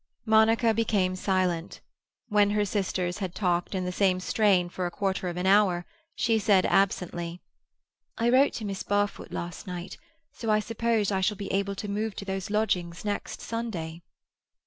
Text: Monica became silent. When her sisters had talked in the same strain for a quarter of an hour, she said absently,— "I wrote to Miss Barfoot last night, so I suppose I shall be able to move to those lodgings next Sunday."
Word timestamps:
Monica 0.25 0.73
became 0.73 1.15
silent. 1.15 1.79
When 2.27 2.49
her 2.49 2.65
sisters 2.65 3.19
had 3.19 3.35
talked 3.35 3.75
in 3.75 3.85
the 3.85 3.91
same 3.91 4.19
strain 4.19 4.67
for 4.67 4.87
a 4.87 4.89
quarter 4.89 5.27
of 5.27 5.37
an 5.37 5.45
hour, 5.45 5.85
she 6.15 6.39
said 6.39 6.65
absently,— 6.65 7.39
"I 8.17 8.31
wrote 8.31 8.53
to 8.53 8.65
Miss 8.65 8.81
Barfoot 8.81 9.31
last 9.31 9.67
night, 9.67 9.97
so 10.31 10.49
I 10.49 10.59
suppose 10.59 11.11
I 11.11 11.21
shall 11.21 11.37
be 11.37 11.53
able 11.53 11.75
to 11.75 11.87
move 11.87 12.15
to 12.15 12.25
those 12.25 12.49
lodgings 12.49 13.05
next 13.05 13.41
Sunday." 13.41 14.01